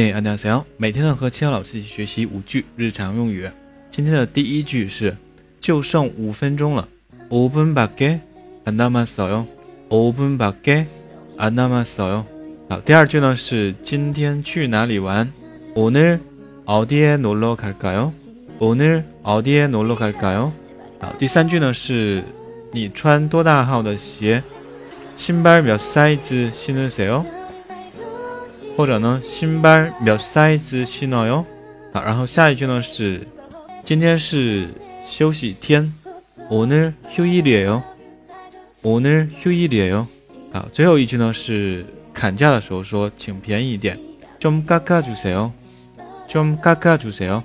[0.00, 3.46] 哎，大家好，每天呢和千老师一起学习五句日常用语。
[3.90, 5.14] 今天的第一句是，
[5.60, 6.88] 就剩五分钟了。
[7.28, 9.44] 5분밖에안남았어 요。
[9.90, 12.24] 5분밖에안남았어 요。
[12.70, 15.30] 好，第二句呢是今天去哪里玩？
[15.74, 18.12] 오늘어디에놀러갈까 요？
[18.58, 20.50] 오늘어디에놀러갈까 요？
[20.98, 22.24] 好，第三句呢是
[22.72, 24.42] 你穿多大号的鞋？
[25.18, 27.26] 신발몇사이즈신으세 요？
[28.79, 31.45] 或者呢，新班몇사이즈신어 요？
[31.93, 33.21] 好，然后下一句呢是，
[33.83, 34.67] 今天是
[35.03, 35.91] 休息天，
[36.49, 37.81] 오늘휴일이에 요，
[38.83, 40.07] 오늘휴일이에 요。
[40.51, 43.97] 好，最后一句呢是砍价的时候说，请便宜一点，
[44.39, 45.51] 좀깎아주세 요，
[46.27, 47.43] 좀깎아주세 요。